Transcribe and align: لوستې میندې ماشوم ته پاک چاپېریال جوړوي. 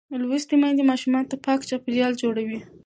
لوستې 0.27 0.55
میندې 0.61 0.83
ماشوم 0.89 1.13
ته 1.31 1.35
پاک 1.45 1.59
چاپېریال 1.69 2.13
جوړوي. 2.21 2.59